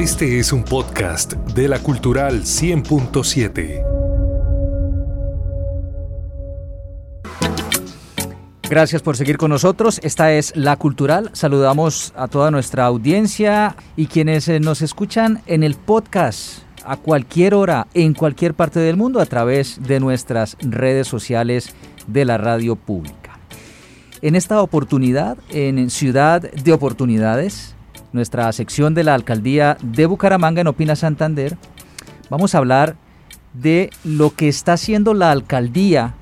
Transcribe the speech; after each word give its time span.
Este 0.00 0.38
es 0.38 0.50
un 0.54 0.64
podcast 0.64 1.34
de 1.34 1.68
la 1.68 1.78
Cultural 1.78 2.44
100.7. 2.44 3.84
Gracias 8.70 9.02
por 9.02 9.18
seguir 9.18 9.36
con 9.36 9.50
nosotros. 9.50 10.00
Esta 10.02 10.32
es 10.32 10.56
La 10.56 10.76
Cultural. 10.76 11.28
Saludamos 11.34 12.14
a 12.16 12.28
toda 12.28 12.50
nuestra 12.50 12.86
audiencia 12.86 13.76
y 13.94 14.06
quienes 14.06 14.48
eh, 14.48 14.58
nos 14.58 14.80
escuchan 14.80 15.42
en 15.44 15.62
el 15.62 15.74
podcast 15.74 16.62
a 16.86 16.96
cualquier 16.96 17.52
hora, 17.52 17.86
en 17.92 18.14
cualquier 18.14 18.54
parte 18.54 18.80
del 18.80 18.96
mundo, 18.96 19.20
a 19.20 19.26
través 19.26 19.82
de 19.82 20.00
nuestras 20.00 20.56
redes 20.60 21.08
sociales 21.08 21.74
de 22.06 22.24
la 22.24 22.38
radio 22.38 22.74
pública. 22.74 23.38
En 24.22 24.34
esta 24.34 24.62
oportunidad, 24.62 25.36
en 25.50 25.90
Ciudad 25.90 26.40
de 26.40 26.72
Oportunidades, 26.72 27.76
nuestra 28.12 28.50
sección 28.52 28.94
de 28.94 29.04
la 29.04 29.14
alcaldía 29.14 29.76
de 29.82 30.06
Bucaramanga 30.06 30.60
en 30.60 30.66
Opina 30.66 30.96
Santander, 30.96 31.56
vamos 32.28 32.54
a 32.54 32.58
hablar 32.58 32.96
de 33.54 33.90
lo 34.04 34.34
que 34.34 34.48
está 34.48 34.74
haciendo 34.74 35.14
la 35.14 35.30
alcaldía 35.30 36.14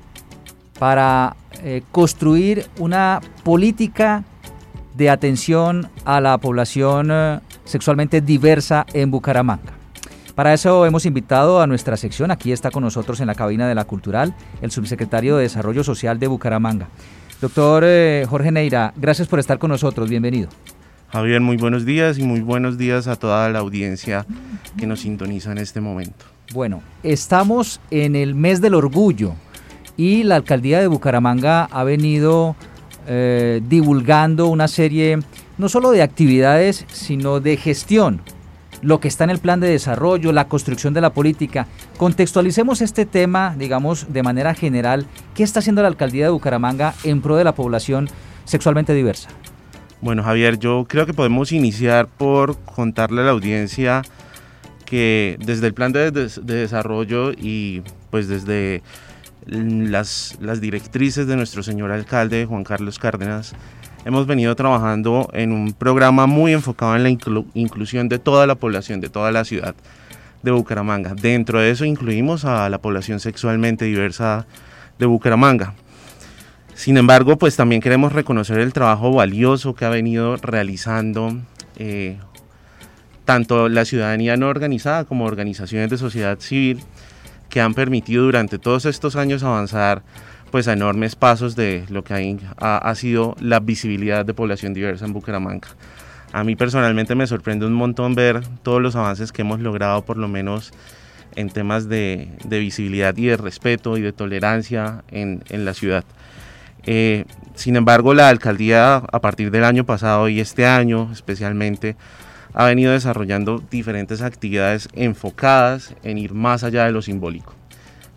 para 0.79 1.35
eh, 1.63 1.83
construir 1.91 2.67
una 2.79 3.21
política 3.43 4.23
de 4.95 5.09
atención 5.09 5.89
a 6.05 6.21
la 6.21 6.37
población 6.37 7.09
eh, 7.11 7.39
sexualmente 7.65 8.21
diversa 8.21 8.85
en 8.93 9.11
Bucaramanga. 9.11 9.73
Para 10.35 10.53
eso 10.53 10.85
hemos 10.85 11.05
invitado 11.05 11.61
a 11.61 11.67
nuestra 11.67 11.97
sección, 11.97 12.31
aquí 12.31 12.53
está 12.53 12.71
con 12.71 12.83
nosotros 12.83 13.19
en 13.19 13.27
la 13.27 13.35
cabina 13.35 13.67
de 13.67 13.75
la 13.75 13.83
Cultural, 13.83 14.33
el 14.61 14.71
subsecretario 14.71 15.35
de 15.35 15.43
Desarrollo 15.43 15.83
Social 15.83 16.17
de 16.17 16.27
Bucaramanga. 16.27 16.87
Doctor 17.41 17.83
eh, 17.85 18.25
Jorge 18.29 18.51
Neira, 18.51 18.93
gracias 18.95 19.27
por 19.27 19.39
estar 19.39 19.59
con 19.59 19.69
nosotros, 19.69 20.09
bienvenido. 20.09 20.49
Javier, 21.11 21.41
muy 21.41 21.57
buenos 21.57 21.85
días 21.85 22.19
y 22.19 22.23
muy 22.23 22.41
buenos 22.41 22.77
días 22.77 23.07
a 23.07 23.15
toda 23.15 23.49
la 23.49 23.59
audiencia 23.59 24.27
que 24.77 24.85
nos 24.85 24.99
sintoniza 24.99 25.51
en 25.51 25.57
este 25.57 25.81
momento. 25.81 26.25
Bueno, 26.53 26.83
estamos 27.01 27.81
en 27.89 28.15
el 28.15 28.35
mes 28.35 28.61
del 28.61 28.75
orgullo 28.75 29.33
y 29.97 30.21
la 30.21 30.35
alcaldía 30.35 30.79
de 30.79 30.85
Bucaramanga 30.85 31.63
ha 31.65 31.83
venido 31.83 32.55
eh, 33.07 33.59
divulgando 33.67 34.47
una 34.47 34.67
serie 34.67 35.17
no 35.57 35.67
solo 35.67 35.89
de 35.89 36.03
actividades, 36.03 36.85
sino 36.91 37.39
de 37.39 37.57
gestión, 37.57 38.21
lo 38.83 38.99
que 38.99 39.07
está 39.07 39.23
en 39.23 39.31
el 39.31 39.39
plan 39.39 39.59
de 39.59 39.67
desarrollo, 39.67 40.31
la 40.31 40.47
construcción 40.47 40.93
de 40.93 41.01
la 41.01 41.11
política. 41.11 41.65
Contextualicemos 41.97 42.81
este 42.81 43.07
tema, 43.07 43.55
digamos, 43.57 44.13
de 44.13 44.21
manera 44.21 44.53
general. 44.53 45.07
¿Qué 45.33 45.41
está 45.41 45.59
haciendo 45.59 45.81
la 45.81 45.87
alcaldía 45.87 46.25
de 46.25 46.31
Bucaramanga 46.31 46.93
en 47.03 47.21
pro 47.21 47.35
de 47.35 47.43
la 47.45 47.55
población 47.55 48.07
sexualmente 48.45 48.93
diversa? 48.93 49.29
Bueno, 50.01 50.23
Javier, 50.23 50.57
yo 50.57 50.85
creo 50.87 51.05
que 51.05 51.13
podemos 51.13 51.51
iniciar 51.51 52.07
por 52.07 52.57
contarle 52.59 53.21
a 53.21 53.25
la 53.25 53.31
audiencia 53.31 54.01
que 54.85 55.37
desde 55.45 55.67
el 55.67 55.73
plan 55.73 55.91
de, 55.91 56.11
de 56.11 56.55
desarrollo 56.55 57.31
y 57.33 57.83
pues 58.09 58.29
desde 58.29 58.81
las 59.45 60.37
directrices 60.61 61.27
de 61.27 61.35
nuestro 61.35 61.63
señor 61.63 61.91
alcalde 61.91 62.45
Juan 62.45 62.63
Carlos 62.63 62.97
Cárdenas, 62.97 63.53
hemos 64.05 64.25
venido 64.25 64.55
trabajando 64.55 65.29
en 65.33 65.51
un 65.51 65.73
programa 65.73 66.27
muy 66.27 66.53
enfocado 66.53 66.95
en 66.95 67.03
la 67.03 67.09
inclusión 67.09 68.07
de 68.07 68.19
toda 68.19 68.47
la 68.47 68.55
población, 68.55 69.01
de 69.01 69.09
toda 69.09 69.31
la 69.31 69.43
ciudad 69.43 69.75
de 70.43 70.51
Bucaramanga. 70.51 71.13
Dentro 71.13 71.59
de 71.59 71.71
eso 71.71 71.83
incluimos 71.83 72.45
a 72.45 72.69
la 72.69 72.77
población 72.77 73.19
sexualmente 73.19 73.85
diversa 73.85 74.45
de 74.97 75.05
Bucaramanga. 75.05 75.73
Sin 76.79 76.95
embargo, 76.95 77.37
pues 77.37 77.57
también 77.57 77.81
queremos 77.81 78.13
reconocer 78.13 78.57
el 78.59 78.71
trabajo 78.71 79.11
valioso 79.11 79.75
que 79.75 79.83
ha 79.83 79.89
venido 79.89 80.37
realizando 80.37 81.37
eh, 81.75 82.17
tanto 83.25 83.67
la 83.67 83.83
ciudadanía 83.83 84.37
no 84.37 84.47
organizada 84.47 85.03
como 85.03 85.25
organizaciones 85.25 85.89
de 85.89 85.97
sociedad 85.97 86.39
civil 86.39 86.79
que 87.49 87.59
han 87.59 87.73
permitido 87.73 88.23
durante 88.23 88.59
todos 88.59 88.85
estos 88.85 89.17
años 89.17 89.43
avanzar 89.43 90.03
pues 90.51 90.69
a 90.69 90.73
enormes 90.73 91.17
pasos 91.17 91.57
de 91.57 91.83
lo 91.89 92.05
que 92.05 92.37
ha, 92.57 92.95
sido 92.95 93.35
la 93.41 93.59
visibilidad 93.59 94.25
de 94.25 94.33
población 94.33 94.73
diversa 94.73 95.03
en 95.03 95.11
Bucaramanga. 95.11 95.67
A 96.31 96.45
mí 96.45 96.55
personalmente 96.55 97.13
me 97.13 97.27
sorprende 97.27 97.65
un 97.65 97.73
montón 97.73 98.15
ver 98.15 98.41
todos 98.63 98.81
los 98.81 98.95
avances 98.95 99.33
que 99.33 99.41
hemos 99.41 99.59
logrado 99.59 100.05
por 100.05 100.15
lo 100.15 100.29
menos 100.29 100.71
en 101.35 101.49
temas 101.49 101.89
de, 101.89 102.29
de 102.45 102.59
visibilidad 102.59 103.17
y 103.17 103.25
de 103.25 103.35
respeto 103.35 103.97
y 103.97 104.01
de 104.01 104.13
tolerancia 104.13 105.03
en, 105.11 105.43
en 105.49 105.65
la 105.65 105.73
ciudad. 105.73 106.05
Eh, 106.85 107.25
sin 107.55 107.75
embargo, 107.75 108.13
la 108.13 108.29
alcaldía 108.29 108.95
a 108.95 109.19
partir 109.21 109.51
del 109.51 109.63
año 109.63 109.85
pasado 109.85 110.29
y 110.29 110.39
este 110.39 110.65
año 110.65 111.09
especialmente 111.11 111.95
ha 112.53 112.65
venido 112.65 112.91
desarrollando 112.91 113.63
diferentes 113.69 114.21
actividades 114.21 114.89
enfocadas 114.93 115.93
en 116.03 116.17
ir 116.17 116.33
más 116.33 116.63
allá 116.63 116.85
de 116.85 116.91
lo 116.91 117.01
simbólico. 117.01 117.53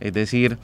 Es 0.00 0.12
decir, 0.12 0.58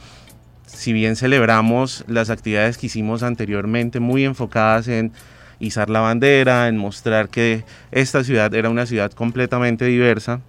si 0.66 0.92
bien 0.92 1.16
celebramos 1.16 2.04
las 2.06 2.30
actividades 2.30 2.78
que 2.78 2.86
hicimos 2.86 3.22
anteriormente 3.22 4.00
muy 4.00 4.24
enfocadas 4.24 4.88
en 4.88 5.12
izar 5.60 5.90
la 5.90 6.00
bandera, 6.00 6.68
en 6.68 6.76
mostrar 6.76 7.28
que 7.28 7.64
esta 7.90 8.22
ciudad 8.22 8.54
era 8.54 8.70
una 8.70 8.86
ciudad 8.86 9.10
completamente 9.12 9.84
diversa, 9.86 10.40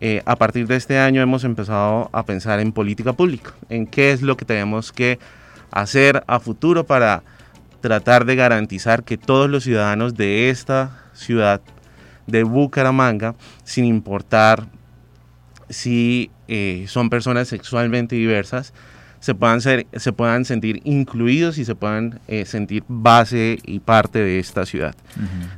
eh, 0.00 0.22
a 0.26 0.36
partir 0.36 0.66
de 0.66 0.76
este 0.76 0.98
año 0.98 1.20
hemos 1.20 1.44
empezado 1.44 2.08
a 2.12 2.24
pensar 2.24 2.60
en 2.60 2.72
política 2.72 3.12
pública, 3.12 3.52
en 3.68 3.86
qué 3.86 4.12
es 4.12 4.22
lo 4.22 4.36
que 4.36 4.44
tenemos 4.44 4.92
que 4.92 5.18
hacer 5.70 6.22
a 6.26 6.40
futuro 6.40 6.84
para 6.86 7.22
tratar 7.80 8.24
de 8.24 8.36
garantizar 8.36 9.04
que 9.04 9.16
todos 9.16 9.48
los 9.48 9.64
ciudadanos 9.64 10.14
de 10.14 10.50
esta 10.50 11.02
ciudad 11.14 11.60
de 12.26 12.42
Bucaramanga, 12.42 13.34
sin 13.64 13.84
importar 13.84 14.66
si 15.68 16.30
eh, 16.48 16.84
son 16.88 17.10
personas 17.10 17.48
sexualmente 17.48 18.16
diversas, 18.16 18.72
se 19.20 19.34
puedan, 19.34 19.60
ser, 19.60 19.86
se 19.94 20.12
puedan 20.12 20.44
sentir 20.44 20.80
incluidos 20.84 21.58
y 21.58 21.64
se 21.64 21.74
puedan 21.74 22.20
eh, 22.28 22.44
sentir 22.44 22.84
base 22.86 23.58
y 23.64 23.80
parte 23.80 24.20
de 24.20 24.38
esta 24.38 24.64
ciudad. 24.64 24.94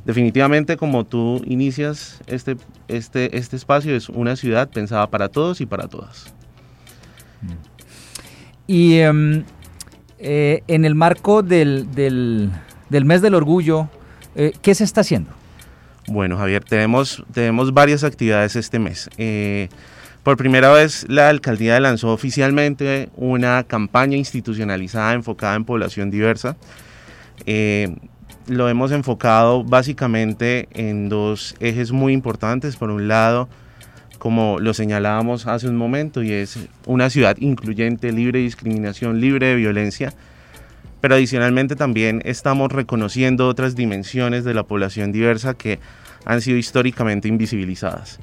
Definitivamente, 0.05 0.77
como 0.79 1.05
tú 1.05 1.43
inicias 1.45 2.21
este, 2.27 2.57
este, 2.89 3.37
este 3.37 3.57
espacio, 3.57 3.95
es 3.95 4.09
una 4.09 4.37
ciudad 4.37 4.71
pensada 4.71 5.11
para 5.11 5.29
todos 5.29 5.61
y 5.61 5.67
para 5.67 5.89
todas. 5.89 6.33
Y 8.67 8.99
em, 8.99 9.45
eh, 10.21 10.63
en 10.69 10.85
el 10.85 10.95
marco 10.95 11.43
del, 11.43 11.93
del, 11.93 12.51
del, 12.89 13.05
mes 13.05 13.23
del 13.23 13.35
orgullo, 13.35 13.89
¿qué 14.63 14.75
se 14.75 14.85
está 14.85 15.01
haciendo? 15.01 15.33
Bueno, 16.11 16.37
Javier, 16.37 16.65
tenemos, 16.65 17.23
tenemos 17.33 17.73
varias 17.73 18.03
actividades 18.03 18.57
este 18.57 18.81
mes. 18.81 19.09
Eh, 19.17 19.69
por 20.25 20.37
primera 20.37 20.73
vez, 20.73 21.07
la 21.09 21.29
alcaldía 21.29 21.79
lanzó 21.79 22.13
oficialmente 22.13 23.09
una 23.17 23.63
campaña 23.63 24.17
institucionalizada 24.17 25.13
enfocada 25.13 25.55
en 25.55 25.65
población 25.65 26.11
diversa. 26.11 26.57
Eh, 27.47 27.95
lo 28.49 28.69
hemos 28.69 28.91
enfocado 28.91 29.63
básicamente 29.63 30.69
en 30.73 31.09
dos 31.09 31.55
ejes 31.61 31.93
muy 31.93 32.13
importantes. 32.13 32.77
Por 32.77 32.91
un 32.91 33.07
lado, 33.07 33.49
como 34.21 34.61
lo 34.61 34.73
señalábamos 34.73 35.49
hace 35.49 35.69
un 35.69 35.77
momento, 35.77 36.23
y 36.23 36.31
es 36.31 36.69
una 36.87 37.11
ciudad 37.11 37.37
incluyente, 37.41 38.13
libre 38.13 38.39
de 38.39 38.45
discriminación, 38.45 39.21
libre 39.21 39.49
de 39.49 39.57
violencia 39.57 40.15
pero 41.01 41.15
adicionalmente 41.15 41.77
también 41.77 42.21
estamos 42.25 42.71
reconociendo 42.71 43.49
otras 43.49 43.75
dimensiones 43.75 44.45
de 44.45 44.55
la 44.55 44.65
población 44.65 45.13
diversa 45.13 45.55
que 45.55 45.79
han 46.25 46.43
sido 46.43 46.59
históricamente 46.59 47.29
invisibilizadas. 47.29 48.19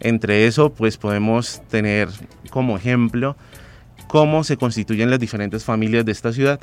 Entre 0.00 0.46
eso, 0.46 0.72
pues 0.72 0.96
podemos 0.96 1.62
tener 1.68 2.08
como 2.50 2.76
ejemplo 2.76 3.36
cómo 4.06 4.44
se 4.44 4.56
constituyen 4.56 5.10
las 5.10 5.18
diferentes 5.18 5.64
familias 5.64 6.04
de 6.04 6.12
esta 6.12 6.32
ciudad. 6.32 6.60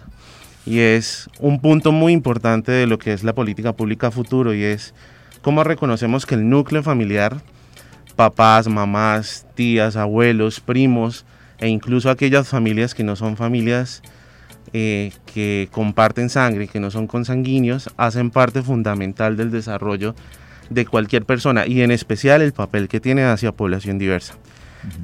Y 0.66 0.80
es 0.80 1.30
un 1.40 1.60
punto 1.60 1.92
muy 1.92 2.14
importante 2.14 2.72
de 2.72 2.88
lo 2.88 3.00
que 3.00 3.14
es 3.14 3.24
la 3.24 3.34
política 3.34 3.74
pública 3.74 4.12
futuro 4.12 4.54
y 4.54 4.64
es 4.64 4.94
cómo 5.42 5.64
reconocemos 5.64 6.26
que 6.26 6.36
el 6.36 6.50
núcleo 6.50 6.84
familiar, 6.84 7.38
papás, 8.18 8.68
mamás, 8.68 9.46
tías, 9.56 9.96
abuelos, 9.96 10.60
primos 10.60 11.26
e 11.60 11.70
incluso 11.70 12.10
aquellas 12.10 12.50
familias 12.50 12.94
que 12.94 13.04
no 13.04 13.16
son 13.16 13.38
familias 13.38 14.02
eh, 14.74 15.14
que 15.34 15.70
comparten 15.72 16.30
sangre, 16.30 16.68
que 16.68 16.82
no 16.82 16.92
son 16.92 17.08
consanguíneos, 17.08 17.90
hacen 17.96 18.32
parte 18.32 18.62
fundamental 18.62 19.38
del 19.38 19.52
desarrollo 19.52 20.16
de 20.70 20.86
cualquier 20.86 21.26
persona 21.26 21.66
y 21.66 21.82
en 21.82 21.92
especial 21.92 22.42
el 22.42 22.52
papel 22.52 22.90
que 22.90 23.00
tiene 23.00 23.24
hacia 23.24 23.54
población 23.54 23.98
diversa. 23.98 24.34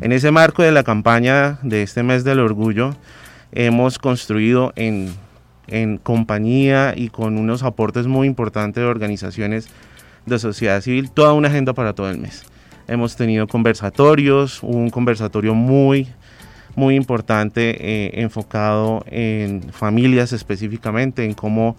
En 0.01 0.11
ese 0.11 0.31
marco 0.31 0.63
de 0.63 0.71
la 0.71 0.83
campaña 0.83 1.59
de 1.61 1.83
este 1.83 2.03
mes 2.03 2.23
del 2.23 2.39
orgullo, 2.39 2.95
hemos 3.51 3.99
construido 3.99 4.73
en, 4.75 5.13
en 5.67 5.97
compañía 5.97 6.93
y 6.95 7.09
con 7.09 7.37
unos 7.37 7.63
aportes 7.63 8.07
muy 8.07 8.27
importantes 8.27 8.81
de 8.81 8.87
organizaciones 8.87 9.69
de 10.25 10.39
sociedad 10.39 10.81
civil 10.81 11.11
toda 11.11 11.33
una 11.33 11.49
agenda 11.49 11.73
para 11.73 11.93
todo 11.93 12.09
el 12.09 12.17
mes. 12.17 12.45
Hemos 12.87 13.15
tenido 13.15 13.47
conversatorios, 13.47 14.61
un 14.63 14.89
conversatorio 14.89 15.53
muy 15.53 16.09
muy 16.75 16.95
importante 16.95 17.77
eh, 17.79 18.21
enfocado 18.21 19.03
en 19.07 19.61
familias 19.71 20.33
específicamente, 20.33 21.23
en 21.23 21.33
cómo 21.33 21.77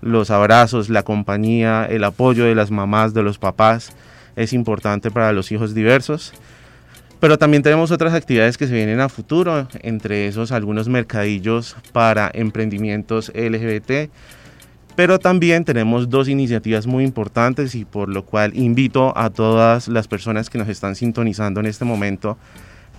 los 0.00 0.30
abrazos, 0.30 0.88
la 0.88 1.04
compañía, 1.04 1.86
el 1.88 2.02
apoyo 2.04 2.44
de 2.44 2.54
las 2.54 2.70
mamás, 2.70 3.14
de 3.14 3.22
los 3.22 3.38
papás 3.38 3.92
es 4.34 4.52
importante 4.52 5.10
para 5.10 5.32
los 5.32 5.52
hijos 5.52 5.74
diversos. 5.74 6.32
Pero 7.20 7.38
también 7.38 7.62
tenemos 7.62 7.92
otras 7.92 8.14
actividades 8.14 8.58
que 8.58 8.66
se 8.66 8.74
vienen 8.74 8.98
a 8.98 9.08
futuro, 9.08 9.68
entre 9.82 10.26
esos 10.26 10.50
algunos 10.50 10.88
mercadillos 10.88 11.76
para 11.92 12.28
emprendimientos 12.34 13.30
LGBT. 13.32 14.10
Pero 14.94 15.18
también 15.18 15.64
tenemos 15.64 16.10
dos 16.10 16.28
iniciativas 16.28 16.86
muy 16.86 17.04
importantes 17.04 17.74
y 17.74 17.84
por 17.84 18.08
lo 18.08 18.24
cual 18.24 18.56
invito 18.56 19.16
a 19.16 19.30
todas 19.30 19.88
las 19.88 20.06
personas 20.06 20.50
que 20.50 20.58
nos 20.58 20.68
están 20.68 20.94
sintonizando 20.96 21.60
en 21.60 21.66
este 21.66 21.84
momento 21.84 22.36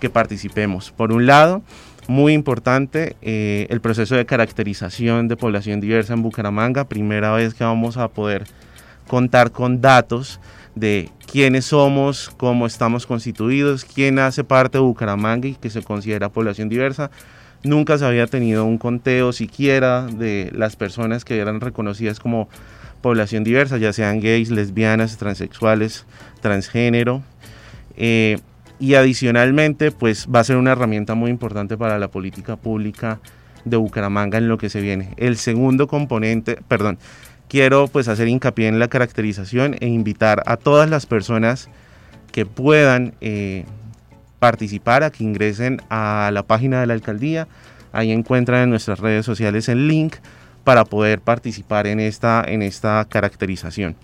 que 0.00 0.10
participemos. 0.10 0.90
Por 0.90 1.12
un 1.12 1.26
lado, 1.26 1.62
muy 2.08 2.32
importante 2.32 3.16
eh, 3.22 3.66
el 3.70 3.80
proceso 3.80 4.16
de 4.16 4.26
caracterización 4.26 5.28
de 5.28 5.36
población 5.36 5.80
diversa 5.80 6.14
en 6.14 6.22
Bucaramanga, 6.22 6.84
primera 6.84 7.32
vez 7.32 7.54
que 7.54 7.64
vamos 7.64 7.96
a 7.96 8.08
poder 8.08 8.44
contar 9.06 9.52
con 9.52 9.80
datos 9.80 10.40
de 10.74 11.10
quiénes 11.30 11.66
somos, 11.66 12.30
cómo 12.36 12.66
estamos 12.66 13.06
constituidos, 13.06 13.84
quién 13.84 14.18
hace 14.18 14.42
parte 14.44 14.78
de 14.78 14.82
Bucaramanga 14.82 15.48
y 15.48 15.54
que 15.54 15.70
se 15.70 15.82
considera 15.82 16.28
población 16.28 16.68
diversa. 16.68 17.10
Nunca 17.64 17.96
se 17.96 18.04
había 18.04 18.26
tenido 18.26 18.64
un 18.64 18.78
conteo 18.78 19.32
siquiera 19.32 20.06
de 20.06 20.50
las 20.54 20.76
personas 20.76 21.24
que 21.24 21.38
eran 21.38 21.60
reconocidas 21.60 22.20
como 22.20 22.48
población 23.00 23.42
diversa, 23.42 23.78
ya 23.78 23.92
sean 23.92 24.20
gays, 24.20 24.50
lesbianas, 24.50 25.16
transexuales, 25.16 26.04
transgénero. 26.40 27.22
Eh, 27.96 28.38
y 28.78 28.94
adicionalmente, 28.94 29.92
pues 29.92 30.28
va 30.32 30.40
a 30.40 30.44
ser 30.44 30.56
una 30.56 30.72
herramienta 30.72 31.14
muy 31.14 31.30
importante 31.30 31.76
para 31.76 31.98
la 31.98 32.08
política 32.08 32.56
pública 32.56 33.20
de 33.64 33.76
Bucaramanga 33.76 34.38
en 34.38 34.48
lo 34.48 34.58
que 34.58 34.68
se 34.68 34.80
viene. 34.80 35.14
El 35.16 35.36
segundo 35.36 35.86
componente, 35.86 36.58
perdón, 36.68 36.98
quiero 37.48 37.88
pues 37.88 38.08
hacer 38.08 38.28
hincapié 38.28 38.68
en 38.68 38.78
la 38.78 38.88
caracterización 38.88 39.76
e 39.80 39.86
invitar 39.86 40.42
a 40.46 40.56
todas 40.56 40.90
las 40.90 41.06
personas 41.06 41.68
que 42.32 42.46
puedan 42.46 43.14
eh, 43.20 43.64
participar 44.44 45.04
a 45.04 45.10
que 45.10 45.24
ingresen 45.24 45.80
a 45.88 46.28
la 46.30 46.42
página 46.42 46.78
de 46.78 46.86
la 46.86 46.92
alcaldía. 46.92 47.48
Ahí 47.92 48.12
encuentran 48.12 48.64
en 48.64 48.68
nuestras 48.68 49.00
redes 49.00 49.24
sociales 49.24 49.70
el 49.70 49.88
link 49.88 50.16
para 50.64 50.84
poder 50.84 51.22
participar 51.22 51.86
en 51.86 51.98
esta, 51.98 52.44
en 52.46 52.60
esta 52.60 53.06
caracterización. 53.08 53.96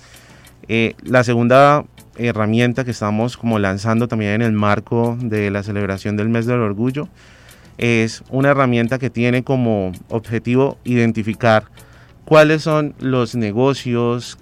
Eh, 0.66 0.94
la 1.02 1.24
segunda 1.24 1.84
herramienta 2.16 2.86
que 2.86 2.92
estamos 2.92 3.36
como 3.36 3.58
lanzando 3.58 4.08
también 4.08 4.32
en 4.32 4.40
el 4.40 4.52
marco 4.52 5.18
de 5.20 5.50
la 5.50 5.62
celebración 5.62 6.16
del 6.16 6.30
mes 6.30 6.46
del 6.46 6.60
orgullo 6.60 7.06
es 7.76 8.24
una 8.30 8.48
herramienta 8.48 8.98
que 8.98 9.10
tiene 9.10 9.44
como 9.44 9.92
objetivo 10.08 10.78
identificar 10.84 11.64
cuáles 12.24 12.62
son 12.62 12.94
los 12.98 13.34
negocios, 13.34 14.38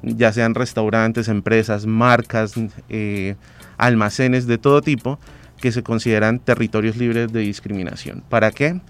ya 0.00 0.32
sean 0.32 0.54
restaurantes, 0.54 1.26
empresas, 1.26 1.86
marcas, 1.86 2.54
eh, 2.88 3.34
almacenes 3.76 4.46
de 4.46 4.58
todo 4.58 4.82
tipo, 4.82 5.18
que 5.60 5.72
se 5.72 5.82
consideran 5.82 6.40
territorios 6.40 6.96
libres 6.96 7.32
de 7.32 7.40
discriminación. 7.40 8.22
¿Para 8.28 8.50
qué? 8.50 8.80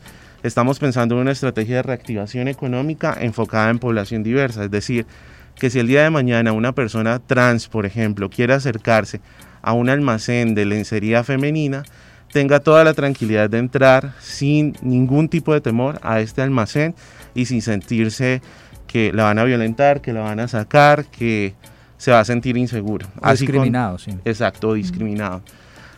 Estamos 0.42 0.78
pensando 0.78 1.14
en 1.14 1.22
una 1.22 1.32
estrategia 1.32 1.76
de 1.76 1.82
reactivación 1.82 2.48
económica 2.48 3.16
enfocada 3.20 3.70
en 3.70 3.78
población 3.78 4.22
diversa, 4.22 4.64
es 4.64 4.70
decir, 4.70 5.06
que 5.54 5.70
si 5.70 5.78
el 5.78 5.86
día 5.86 6.02
de 6.02 6.10
mañana 6.10 6.52
una 6.52 6.72
persona 6.72 7.18
trans, 7.18 7.68
por 7.68 7.86
ejemplo, 7.86 8.28
quiere 8.28 8.54
acercarse 8.54 9.20
a 9.62 9.72
un 9.72 9.88
almacén 9.88 10.54
de 10.54 10.64
lencería 10.64 11.24
femenina, 11.24 11.84
tenga 12.32 12.60
toda 12.60 12.82
la 12.82 12.94
tranquilidad 12.94 13.48
de 13.48 13.58
entrar 13.58 14.12
sin 14.20 14.76
ningún 14.82 15.28
tipo 15.28 15.54
de 15.54 15.60
temor 15.60 16.00
a 16.02 16.20
este 16.20 16.42
almacén 16.42 16.94
y 17.34 17.46
sin 17.46 17.62
sentirse 17.62 18.42
que 18.86 19.12
la 19.12 19.24
van 19.24 19.38
a 19.38 19.44
violentar, 19.44 20.00
que 20.00 20.12
la 20.12 20.20
van 20.20 20.40
a 20.40 20.48
sacar, 20.48 21.04
que 21.04 21.54
se 21.98 22.10
va 22.10 22.20
a 22.20 22.24
sentir 22.24 22.56
inseguro. 22.56 23.06
discriminado, 23.30 23.98
sí. 23.98 24.12
Exacto, 24.24 24.74
discriminado. 24.74 25.42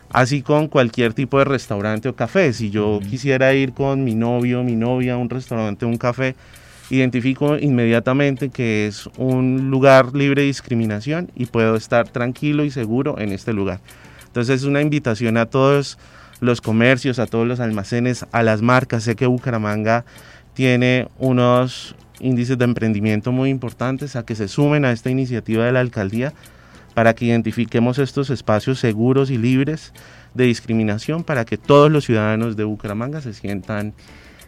Así 0.09 0.41
con 0.41 0.67
cualquier 0.67 1.13
tipo 1.13 1.37
de 1.37 1.45
restaurante 1.45 2.07
o 2.07 2.15
café. 2.15 2.53
Si 2.53 2.69
yo 2.69 2.99
quisiera 3.09 3.53
ir 3.53 3.73
con 3.73 4.03
mi 4.03 4.15
novio, 4.15 4.63
mi 4.63 4.75
novia 4.75 5.15
a 5.15 5.17
un 5.17 5.29
restaurante 5.29 5.85
o 5.85 5.89
un 5.89 5.97
café, 5.97 6.35
identifico 6.89 7.57
inmediatamente 7.57 8.49
que 8.49 8.87
es 8.87 9.09
un 9.17 9.69
lugar 9.69 10.15
libre 10.15 10.43
de 10.43 10.47
discriminación 10.47 11.29
y 11.35 11.47
puedo 11.47 11.75
estar 11.75 12.07
tranquilo 12.07 12.63
y 12.63 12.71
seguro 12.71 13.19
en 13.19 13.33
este 13.33 13.51
lugar. 13.51 13.81
Entonces 14.27 14.61
es 14.61 14.67
una 14.67 14.81
invitación 14.81 15.37
a 15.37 15.47
todos 15.47 15.97
los 16.39 16.61
comercios, 16.61 17.19
a 17.19 17.25
todos 17.25 17.47
los 17.47 17.59
almacenes, 17.59 18.25
a 18.31 18.43
las 18.43 18.61
marcas. 18.61 19.03
Sé 19.03 19.15
que 19.15 19.25
Bucaramanga 19.25 20.05
tiene 20.53 21.07
unos 21.17 21.95
índices 22.19 22.57
de 22.57 22.65
emprendimiento 22.65 23.31
muy 23.31 23.49
importantes 23.49 24.15
a 24.15 24.25
que 24.25 24.35
se 24.35 24.47
sumen 24.47 24.85
a 24.85 24.91
esta 24.91 25.09
iniciativa 25.09 25.65
de 25.65 25.71
la 25.71 25.79
alcaldía 25.79 26.33
para 26.93 27.13
que 27.13 27.25
identifiquemos 27.25 27.99
estos 27.99 28.29
espacios 28.29 28.79
seguros 28.79 29.29
y 29.29 29.37
libres 29.37 29.93
de 30.33 30.45
discriminación 30.45 31.23
para 31.23 31.45
que 31.45 31.57
todos 31.57 31.91
los 31.91 32.05
ciudadanos 32.05 32.57
de 32.57 32.63
Bucaramanga 32.63 33.21
se 33.21 33.33
sientan 33.33 33.93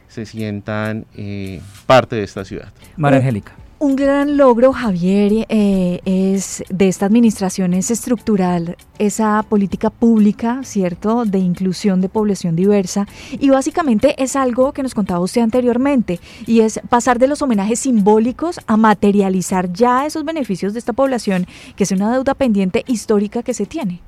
se 0.07 0.25
sientan 0.25 1.05
eh, 1.15 1.61
parte 1.85 2.15
de 2.15 2.23
esta 2.23 2.43
ciudad. 2.43 2.73
María 2.97 3.19
Angélica. 3.19 3.53
Un 3.81 3.95
gran 3.95 4.35
logro, 4.35 4.73
Javier, 4.73 5.45
eh, 5.47 6.01
es 6.03 6.65
de 6.69 6.89
esta 6.89 7.05
administración 7.05 7.73
es 7.73 7.91
estructural 7.91 8.75
esa 8.97 9.41
política 9.43 9.89
pública, 9.89 10.59
¿cierto?, 10.65 11.23
de 11.23 11.37
inclusión 11.37 12.01
de 12.01 12.09
población 12.09 12.57
diversa. 12.57 13.07
Y 13.31 13.49
básicamente 13.51 14.21
es 14.21 14.35
algo 14.35 14.73
que 14.73 14.83
nos 14.83 14.93
contaba 14.93 15.21
usted 15.21 15.43
anteriormente, 15.43 16.19
y 16.45 16.59
es 16.59 16.81
pasar 16.89 17.19
de 17.19 17.29
los 17.29 17.41
homenajes 17.41 17.79
simbólicos 17.79 18.59
a 18.67 18.75
materializar 18.75 19.71
ya 19.71 20.05
esos 20.05 20.25
beneficios 20.25 20.73
de 20.73 20.79
esta 20.79 20.91
población, 20.91 21.47
que 21.77 21.85
es 21.85 21.91
una 21.93 22.11
deuda 22.11 22.33
pendiente 22.33 22.83
histórica 22.85 23.43
que 23.43 23.53
se 23.53 23.65
tiene. 23.65 24.01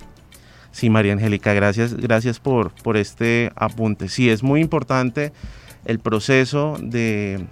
Sí, 0.73 0.89
María 0.89 1.13
Angélica, 1.13 1.53
gracias, 1.53 1.93
gracias 1.93 2.41
por, 2.41 2.71
por 2.83 2.97
este 2.97 3.53
apunte. 3.55 4.09
Sí, 4.09 4.29
es 4.29 4.43
muy 4.43 4.59
importante 4.59 5.31
el 5.85 5.99
proceso 5.99 6.77
de 6.81 7.45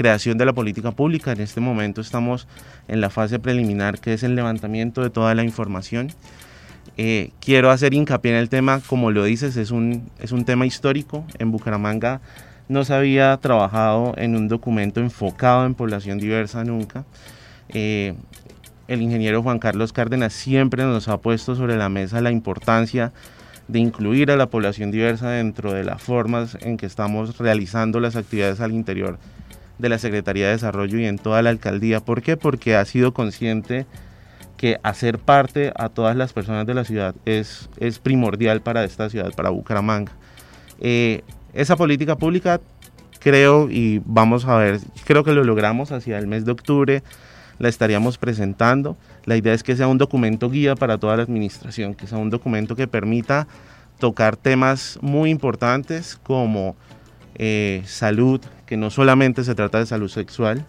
creación 0.00 0.38
de 0.38 0.46
la 0.46 0.54
política 0.54 0.92
pública. 0.92 1.32
En 1.32 1.42
este 1.42 1.60
momento 1.60 2.00
estamos 2.00 2.48
en 2.88 3.02
la 3.02 3.10
fase 3.10 3.38
preliminar, 3.38 4.00
que 4.00 4.14
es 4.14 4.22
el 4.22 4.34
levantamiento 4.34 5.02
de 5.02 5.10
toda 5.10 5.34
la 5.34 5.44
información. 5.44 6.08
Eh, 6.96 7.32
quiero 7.38 7.70
hacer 7.70 7.92
hincapié 7.92 8.32
en 8.32 8.38
el 8.38 8.48
tema, 8.48 8.80
como 8.86 9.10
lo 9.10 9.24
dices, 9.24 9.58
es 9.58 9.70
un, 9.70 10.10
es 10.18 10.32
un 10.32 10.46
tema 10.46 10.64
histórico. 10.64 11.26
En 11.38 11.50
Bucaramanga 11.52 12.22
no 12.66 12.82
se 12.86 12.94
había 12.94 13.36
trabajado 13.36 14.14
en 14.16 14.36
un 14.36 14.48
documento 14.48 15.00
enfocado 15.00 15.66
en 15.66 15.74
población 15.74 16.18
diversa 16.18 16.64
nunca. 16.64 17.04
Eh, 17.68 18.14
el 18.88 19.02
ingeniero 19.02 19.42
Juan 19.42 19.58
Carlos 19.58 19.92
Cárdenas 19.92 20.32
siempre 20.32 20.82
nos 20.84 21.08
ha 21.08 21.18
puesto 21.18 21.54
sobre 21.56 21.76
la 21.76 21.90
mesa 21.90 22.22
la 22.22 22.30
importancia 22.30 23.12
de 23.68 23.80
incluir 23.80 24.30
a 24.30 24.36
la 24.36 24.46
población 24.46 24.90
diversa 24.90 25.28
dentro 25.28 25.74
de 25.74 25.84
las 25.84 26.02
formas 26.02 26.56
en 26.62 26.78
que 26.78 26.86
estamos 26.86 27.36
realizando 27.36 28.00
las 28.00 28.16
actividades 28.16 28.60
al 28.60 28.72
interior 28.72 29.18
de 29.80 29.88
la 29.88 29.98
Secretaría 29.98 30.46
de 30.46 30.52
Desarrollo 30.52 30.98
y 30.98 31.06
en 31.06 31.18
toda 31.18 31.42
la 31.42 31.50
alcaldía. 31.50 32.00
¿Por 32.00 32.22
qué? 32.22 32.36
Porque 32.36 32.76
ha 32.76 32.84
sido 32.84 33.12
consciente 33.12 33.86
que 34.56 34.78
hacer 34.82 35.18
parte 35.18 35.72
a 35.76 35.88
todas 35.88 36.14
las 36.16 36.32
personas 36.32 36.66
de 36.66 36.74
la 36.74 36.84
ciudad 36.84 37.14
es, 37.24 37.70
es 37.78 37.98
primordial 37.98 38.60
para 38.60 38.84
esta 38.84 39.08
ciudad, 39.08 39.32
para 39.34 39.50
Bucaramanga. 39.50 40.12
Eh, 40.80 41.22
esa 41.54 41.76
política 41.76 42.16
pública 42.16 42.60
creo 43.20 43.70
y 43.70 44.02
vamos 44.04 44.44
a 44.46 44.56
ver, 44.56 44.80
creo 45.04 45.24
que 45.24 45.32
lo 45.32 45.44
logramos 45.44 45.92
hacia 45.92 46.18
el 46.18 46.26
mes 46.26 46.44
de 46.44 46.52
octubre, 46.52 47.02
la 47.58 47.68
estaríamos 47.68 48.18
presentando. 48.18 48.96
La 49.24 49.36
idea 49.36 49.54
es 49.54 49.62
que 49.62 49.76
sea 49.76 49.86
un 49.86 49.98
documento 49.98 50.50
guía 50.50 50.74
para 50.74 50.98
toda 50.98 51.16
la 51.16 51.22
administración, 51.22 51.94
que 51.94 52.06
sea 52.06 52.18
un 52.18 52.30
documento 52.30 52.76
que 52.76 52.86
permita 52.86 53.46
tocar 53.98 54.36
temas 54.36 54.98
muy 55.02 55.30
importantes 55.30 56.18
como 56.22 56.76
eh, 57.36 57.82
salud, 57.86 58.40
que 58.70 58.76
no 58.76 58.88
solamente 58.88 59.42
se 59.42 59.56
trata 59.56 59.80
de 59.80 59.86
salud 59.86 60.08
sexual, 60.08 60.64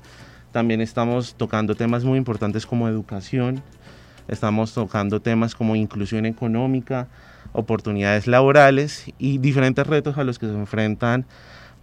también 0.52 0.82
estamos 0.82 1.36
tocando 1.36 1.76
temas 1.76 2.04
muy 2.04 2.18
importantes 2.18 2.66
como 2.66 2.88
educación, 2.88 3.62
estamos 4.28 4.74
tocando 4.74 5.22
temas 5.22 5.54
como 5.54 5.76
inclusión 5.76 6.26
económica, 6.26 7.10
oportunidades 7.54 8.26
laborales 8.26 9.06
y 9.20 9.38
diferentes 9.38 9.86
retos 9.86 10.18
a 10.18 10.24
los 10.24 10.40
que 10.40 10.48
se 10.48 10.54
enfrentan 10.54 11.28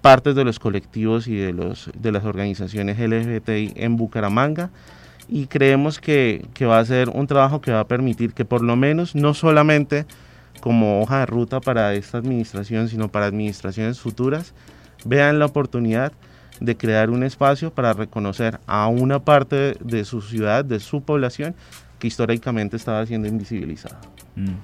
partes 0.01 0.35
de 0.35 0.43
los 0.43 0.59
colectivos 0.59 1.29
y 1.29 1.37
de, 1.37 1.53
los, 1.53 1.89
de 1.97 2.11
las 2.11 2.25
organizaciones 2.25 2.99
LGBTI 2.99 3.75
en 3.77 3.97
Bucaramanga. 3.97 4.71
Y 5.29 5.47
creemos 5.47 6.01
que, 6.01 6.45
va 6.63 6.81
a 6.81 6.85
ser 6.85 7.11
un 7.11 7.29
trabajo 7.29 7.61
que 7.61 7.71
va 7.71 7.79
a 7.79 7.87
permitir 7.87 8.33
que 8.33 8.45
por 8.45 8.63
lo 8.63 8.75
menos 8.75 9.15
no 9.15 9.35
solamente 9.35 10.05
como 10.61 11.01
hoja 11.01 11.21
de 11.21 11.27
ruta 11.27 11.61
para 11.61 11.95
esta 11.95 12.19
administración, 12.19 12.89
sino 12.89 13.07
para 13.07 13.27
administraciones 13.27 14.01
futuras, 14.01 14.53
vean 15.05 15.39
la 15.39 15.47
oportunidad 15.47 16.13
de 16.61 16.77
crear 16.77 17.11
un 17.11 17.23
espacio 17.23 17.73
para 17.73 17.93
reconocer 17.93 18.61
a 18.67 18.89
una 18.89 19.21
parte 19.21 19.77
de 19.81 20.05
su 20.05 20.21
ciudad, 20.21 20.65
de 20.65 20.81
su 20.81 21.03
población, 21.03 21.55
que 21.99 22.09
históricamente 22.09 22.77
estaba 22.77 23.05
siendo 23.07 23.29
invisibilizada. 23.29 24.01
Mm. 24.37 24.55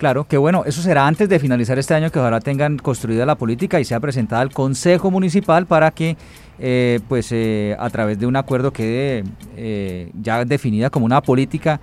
Claro, 0.00 0.24
que 0.24 0.38
bueno, 0.38 0.62
eso 0.64 0.80
será 0.80 1.06
antes 1.06 1.28
de 1.28 1.38
finalizar 1.38 1.78
este 1.78 1.92
año 1.92 2.10
que 2.10 2.18
ojalá 2.18 2.40
tengan 2.40 2.78
construida 2.78 3.26
la 3.26 3.34
política 3.34 3.78
y 3.80 3.84
sea 3.84 4.00
presentada 4.00 4.40
al 4.40 4.50
Consejo 4.50 5.10
Municipal 5.10 5.66
para 5.66 5.90
que 5.90 6.16
eh, 6.58 7.00
pues 7.06 7.32
eh, 7.32 7.76
a 7.78 7.90
través 7.90 8.18
de 8.18 8.24
un 8.24 8.34
acuerdo 8.36 8.72
quede 8.72 9.24
eh, 9.58 10.10
ya 10.18 10.42
definida 10.46 10.88
como 10.88 11.04
una 11.04 11.20
política 11.20 11.80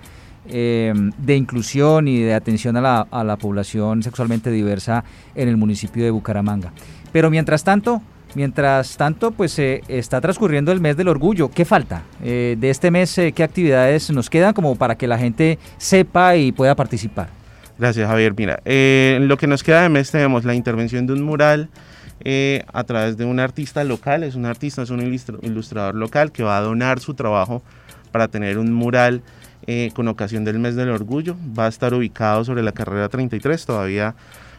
de 0.50 1.36
inclusión 1.36 2.08
y 2.08 2.22
de 2.22 2.32
atención 2.32 2.74
a 2.74 3.22
la 3.24 3.36
población 3.36 4.02
sexualmente 4.02 4.50
diversa 4.50 5.04
en 5.34 5.46
el 5.46 5.58
municipio 5.58 6.02
de 6.02 6.10
Bucaramanga. 6.10 6.72
Pero 7.12 7.30
mientras 7.30 7.64
tanto, 7.64 8.02
Mientras 8.34 8.96
tanto, 8.96 9.30
pues 9.30 9.58
eh, 9.58 9.82
está 9.88 10.20
transcurriendo 10.20 10.70
el 10.70 10.80
mes 10.80 10.96
del 10.96 11.08
orgullo. 11.08 11.50
¿Qué 11.50 11.64
falta? 11.64 12.02
Eh, 12.22 12.56
de 12.58 12.70
este 12.70 12.90
mes, 12.90 13.16
eh, 13.18 13.32
¿qué 13.32 13.42
actividades 13.42 14.10
nos 14.10 14.28
quedan 14.28 14.52
como 14.52 14.76
para 14.76 14.96
que 14.96 15.06
la 15.06 15.18
gente 15.18 15.58
sepa 15.78 16.36
y 16.36 16.52
pueda 16.52 16.74
participar? 16.74 17.30
Gracias, 17.78 18.06
Javier. 18.06 18.34
Mira, 18.36 18.60
en 18.64 19.28
lo 19.28 19.36
que 19.38 19.46
nos 19.46 19.62
queda 19.62 19.82
de 19.82 19.88
mes 19.88 20.10
tenemos 20.10 20.44
la 20.44 20.54
intervención 20.54 21.06
de 21.06 21.14
un 21.14 21.22
mural 21.22 21.70
a 22.72 22.84
través 22.84 23.16
de 23.16 23.24
un 23.24 23.38
artista 23.38 23.84
local. 23.84 24.24
Es 24.24 24.34
un 24.34 24.44
artista, 24.44 24.82
es 24.82 24.90
un 24.90 25.00
ilustrador 25.00 25.94
local 25.94 26.32
que 26.32 26.42
va 26.42 26.58
a 26.58 26.60
donar 26.60 26.98
su 26.98 27.14
trabajo 27.14 27.62
para 28.10 28.28
tener 28.28 28.58
un 28.58 28.72
mural 28.72 29.22
con 29.94 30.08
ocasión 30.08 30.44
del 30.44 30.58
mes 30.58 30.74
del 30.74 30.90
orgullo. 30.90 31.36
Va 31.56 31.66
a 31.66 31.68
estar 31.68 31.94
ubicado 31.94 32.44
sobre 32.44 32.64
la 32.64 32.72
carrera 32.72 33.08
33. 33.08 33.64
Todavía 33.64 34.16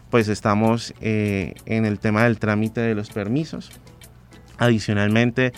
pues 0.09 0.27
estamos 0.27 0.93
eh, 1.01 1.53
en 1.65 1.85
el 1.85 1.99
tema 1.99 2.23
del 2.23 2.39
trámite 2.39 2.81
de 2.81 2.95
los 2.95 3.09
permisos. 3.09 3.71
Adicionalmente, 4.57 5.53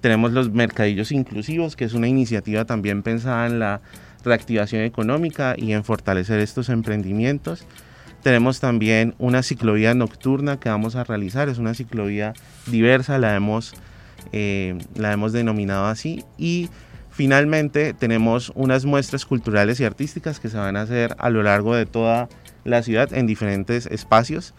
tenemos 0.00 0.32
los 0.32 0.50
mercadillos 0.50 1.12
inclusivos, 1.12 1.76
que 1.76 1.84
es 1.84 1.94
una 1.94 2.08
iniciativa 2.08 2.64
también 2.64 3.02
pensada 3.02 3.46
en 3.46 3.58
la 3.58 3.80
reactivación 4.24 4.82
económica 4.82 5.54
y 5.56 5.72
en 5.72 5.84
fortalecer 5.84 6.40
estos 6.40 6.68
emprendimientos. 6.68 7.66
Tenemos 8.22 8.60
también 8.60 9.14
una 9.18 9.42
ciclovía 9.42 9.94
nocturna 9.94 10.58
que 10.58 10.68
vamos 10.68 10.96
a 10.96 11.04
realizar, 11.04 11.48
es 11.48 11.58
una 11.58 11.74
ciclovía 11.74 12.32
diversa, 12.66 13.18
la 13.18 13.34
hemos, 13.36 13.74
eh, 14.32 14.78
la 14.94 15.12
hemos 15.12 15.32
denominado 15.32 15.86
así. 15.86 16.24
Y 16.38 16.70
finalmente 17.14 17.94
tenemos 17.94 18.52
unas 18.56 18.84
muestras 18.84 19.24
culturales 19.24 19.78
y 19.78 19.84
artísticas 19.84 20.40
que 20.40 20.48
se 20.48 20.56
van 20.56 20.76
a 20.76 20.82
hacer 20.82 21.14
a 21.18 21.30
lo 21.30 21.42
largo 21.42 21.74
de 21.74 21.86
toda 21.86 22.28
la 22.64 22.82
ciudad 22.82 23.12
en 23.12 23.26
diferentes 23.26 23.86
espacios. 23.86 24.52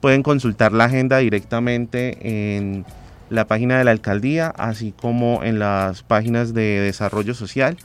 Pueden 0.00 0.22
consultar 0.22 0.72
la 0.72 0.84
agenda 0.84 1.18
directamente 1.18 2.56
en 2.56 2.84
la 3.28 3.46
página 3.48 3.78
de 3.78 3.84
la 3.84 3.90
alcaldía, 3.90 4.48
así 4.56 4.94
como 4.96 5.42
en 5.42 5.58
las 5.58 6.04
páginas 6.04 6.54
de 6.54 6.80
desarrollo 6.80 7.34
social 7.34 7.76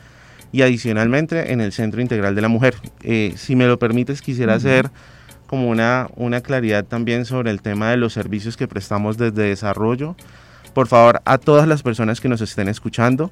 y 0.51 0.61
adicionalmente 0.61 1.51
en 1.51 1.59
el 1.59 1.71
Centro 1.71 1.99
Integral 1.99 2.35
de 2.35 2.41
la 2.41 2.47
Mujer. 2.47 2.75
Eh, 3.01 3.33
si 3.37 3.55
me 3.55 3.65
lo 3.65 3.79
permites, 3.79 4.21
quisiera 4.21 4.53
hacer 4.53 4.91
como 5.47 5.67
una, 5.67 6.09
una 6.15 6.41
claridad 6.41 6.85
también 6.85 7.25
sobre 7.25 7.49
el 7.49 7.61
tema 7.61 7.89
de 7.89 7.97
los 7.97 8.13
servicios 8.13 8.55
que 8.55 8.67
prestamos 8.67 9.17
desde 9.17 9.43
desarrollo. 9.43 10.15
Por 10.75 10.87
favor, 10.87 11.21
a 11.25 11.39
todas 11.39 11.67
las 11.67 11.81
personas 11.81 12.21
que 12.21 12.29
nos 12.29 12.41
estén 12.41 12.67
escuchando, 12.67 13.31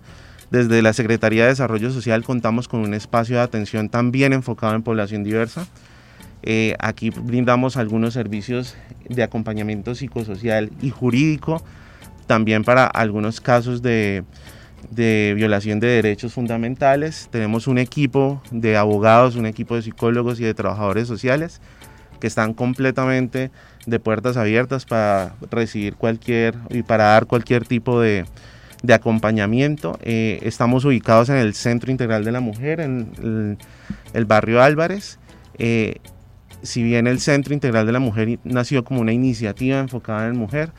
desde 0.51 0.81
la 0.81 0.93
Secretaría 0.93 1.43
de 1.43 1.49
Desarrollo 1.49 1.91
Social 1.91 2.23
contamos 2.23 2.67
con 2.67 2.79
un 2.79 2.93
espacio 2.93 3.35
de 3.35 3.41
atención 3.43 3.89
también 3.89 4.33
enfocado 4.33 4.75
en 4.75 4.81
población 4.81 5.23
diversa. 5.23 5.67
Eh, 6.41 6.75
aquí 6.79 7.09
brindamos 7.09 7.77
algunos 7.77 8.13
servicios 8.13 8.75
de 9.07 9.21
acompañamiento 9.23 9.93
psicosocial 9.93 10.71
y 10.81 10.89
jurídico, 10.89 11.61
también 12.27 12.63
para 12.63 12.87
algunos 12.87 13.41
casos 13.41 13.81
de, 13.81 14.23
violación 14.91 15.79
de 15.79 15.87
derechos 15.87 16.33
fundamentales. 16.33 17.27
Tenemos 17.31 17.67
un 17.67 17.77
equipo 17.77 18.41
de 18.49 18.77
abogados, 18.77 19.35
un 19.35 19.45
equipo 19.45 19.75
de 19.75 19.83
psicólogos 19.83 20.39
y 20.39 20.45
de 20.45 20.53
trabajadores 20.53 21.07
sociales 21.07 21.61
que 22.19 22.27
están 22.27 22.53
completamente 22.53 23.49
de 23.85 23.99
puertas 23.99 24.35
abiertas 24.35 24.85
para 24.85 25.35
recibir 25.51 25.95
cualquier 25.95 26.55
y 26.69 26.83
para 26.83 27.05
dar 27.05 27.27
cualquier 27.27 27.65
tipo 27.65 28.01
de, 28.01 28.25
acompañamiento. 28.87 29.99
Eh, 30.01 30.39
estamos 30.43 30.85
ubicados 30.85 31.29
en 31.29 31.35
el 31.35 31.53
Centro 31.53 31.91
Integral 31.91 32.23
de 32.23 32.31
la 32.31 32.39
Mujer, 32.39 32.79
en 32.79 33.57
el, 34.13 34.25
barrio 34.25 34.61
Álvarez. 34.61 35.19
Eh, 35.57 35.97
si 36.61 36.83
bien 36.83 37.07
el 37.07 37.19
Centro 37.19 37.53
Integral 37.53 37.85
de 37.85 37.91
la 37.91 37.99
Mujer 37.99 38.39
nació 38.43 38.83
como 38.83 39.01
una 39.01 39.13
iniciativa 39.13 39.79
enfocada 39.79 40.27
en 40.27 40.37
mujer, 40.37 40.71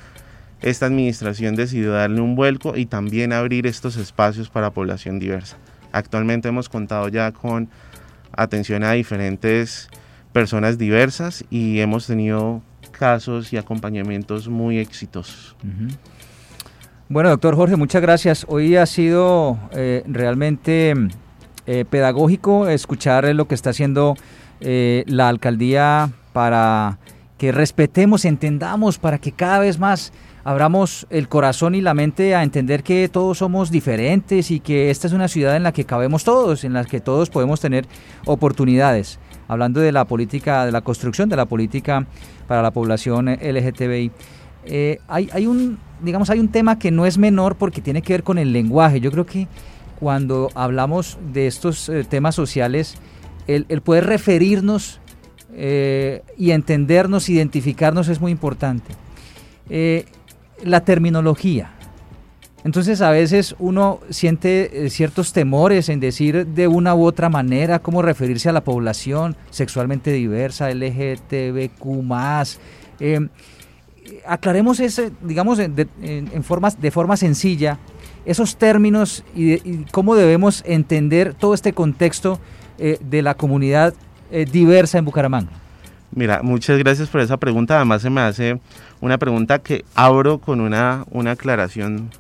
esta 0.63 0.87
administración 0.87 1.57
decidió 1.57 1.93
darle 1.93 2.21
un 2.21 2.37
vuelco 2.37 2.77
y 2.77 2.87
también 2.87 3.33
abrir 3.33 3.67
estos 3.67 3.97
espacios 3.97 4.51
para 4.51 4.71
población 4.71 5.19
diversa. 5.19 5.57
Actualmente 5.93 6.49
hemos 6.49 6.69
contado 6.69 7.09
ya 7.09 7.33
con 7.33 7.69
atención 8.33 8.85
a 8.85 8.93
diferentes 8.93 9.89
personas 10.33 10.79
diversas 10.79 11.45
y 11.51 11.81
hemos 11.81 12.07
tenido 12.07 12.63
casos 12.91 13.53
y 13.53 13.57
acompañamientos 13.57 14.49
muy 14.49 14.79
exitosos. 14.79 15.57
Bueno, 17.11 17.31
doctor 17.31 17.57
Jorge, 17.57 17.75
muchas 17.75 18.03
gracias. 18.03 18.47
Hoy 18.49 18.77
ha 18.77 18.87
sido 18.87 19.59
eh, 19.73 20.05
realmente 20.07 20.95
eh, 21.67 21.85
pedagógico 21.85 22.69
escuchar 22.69 23.25
lo 23.35 23.49
que 23.49 23.57
está 23.57 23.71
haciendo 23.71 24.15
eh, 24.61 25.03
la 25.09 25.29
alcaldía 25.29 26.13
para 26.33 26.99
que 27.37 27.51
respetemos, 27.51 28.25
entendamos, 28.25 28.99
para 28.99 29.19
que 29.19 29.33
cada 29.33 29.59
vez 29.59 29.81
más 29.81 30.13
abramos 30.45 31.09
el 31.11 31.29
corazón 31.29 31.75
y 31.75 31.81
la 31.81 31.95
mente 31.95 32.37
a 32.37 32.45
entender 32.45 32.85
que 32.85 33.09
todos 33.09 33.39
somos 33.39 33.73
diferentes 33.73 34.53
y 34.53 34.61
que 34.61 34.91
esta 34.91 35.09
es 35.09 35.13
una 35.13 35.27
ciudad 35.27 35.57
en 35.57 35.65
la 35.65 35.73
que 35.73 35.87
cabemos 35.87 36.23
todos, 36.23 36.63
en 36.63 36.75
la 36.75 36.85
que 36.85 37.01
todos 37.01 37.29
podemos 37.29 37.59
tener 37.61 37.87
oportunidades. 38.25 39.19
Hablando 39.49 39.81
de 39.81 39.91
la 39.91 40.05
política, 40.05 40.65
de 40.65 40.71
la 40.71 40.83
construcción 40.83 41.29
de 41.29 41.35
la 41.35 41.47
política 41.47 42.07
para 42.47 42.63
la 42.63 42.71
población 42.71 43.27
LGTBI. 43.27 44.13
Eh, 44.65 44.99
hay, 45.09 45.47
un, 45.47 45.79
digamos, 46.03 46.31
hay 46.31 46.39
un 46.39 46.49
tema 46.49 46.79
que 46.79 46.91
no 46.91 47.07
es 47.07 47.19
menor 47.19 47.57
porque 47.57 47.81
tiene 47.81 48.03
que 48.03 48.13
ver 48.13 48.23
con 48.23 48.39
el 48.39 48.53
lenguaje. 48.53 49.01
Yo 49.01 49.11
creo 49.11 49.27
que 49.27 49.49
cuando 49.99 50.51
hablamos 50.55 51.19
de 51.33 51.47
estos 51.47 51.89
eh, 51.89 52.05
temas 52.05 52.35
sociales, 52.35 52.97
el, 53.47 53.65
poder 53.83 54.07
referirnos 54.07 55.01
eh, 55.53 56.23
y 56.37 56.53
entendernos, 56.53 57.29
identificarnos 57.29 58.09
es 58.09 58.21
muy 58.21 58.33
importante. 58.33 58.95
La 60.65 60.85
terminología. 60.85 61.73
Entonces 62.63 63.01
a 63.01 63.11
veces 63.11 63.57
uno 63.59 64.01
siente 64.11 64.91
ciertos 64.91 65.33
temores 65.33 65.89
en 65.89 66.01
decir 66.01 66.47
de 66.47 66.69
una 66.69 66.95
u 66.95 67.05
otra 67.05 67.31
manera 67.31 67.79
cómo 67.79 68.03
referirse 68.03 68.51
a 68.51 68.53
la 68.53 68.63
población 68.63 69.37
sexualmente 69.51 70.13
diversa, 70.13 70.69
LGTBQ 70.71 72.03
aclaremos 74.27 74.81
ese, 74.81 75.13
digamos, 75.23 75.59
en, 75.59 76.43
formas, 76.43 76.81
de 76.81 76.91
forma 76.91 77.17
sencilla 77.17 77.79
esos 78.25 78.57
términos 78.57 79.25
y, 79.35 79.85
cómo 79.93 80.15
debemos 80.15 80.63
entender 80.67 81.35
todo 81.35 81.55
este 81.55 81.73
contexto 81.73 82.39
eh, 82.79 82.99
de 83.01 83.23
la 83.23 83.35
comunidad 83.35 83.95
eh, 84.31 84.45
diversa 84.51 84.99
en 84.99 85.05
Bucaramanga? 85.05 85.51
Mira, 86.13 86.43
muchas 86.43 86.79
gracias 86.79 87.09
por 87.09 87.21
esa 87.21 87.37
pregunta. 87.37 87.77
Además 87.77 88.03
se 88.03 88.11
me 88.11 88.21
hace 88.21 88.61
una 89.01 89.19
pregunta 89.19 89.61
que 89.61 89.85
abro 89.95 90.39
con 90.39 90.61
una, 90.61 91.05
una 91.11 91.33
aclaración 91.33 92.11